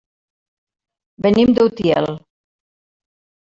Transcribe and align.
Venim 1.27 1.53
d'Utiel. 1.59 2.11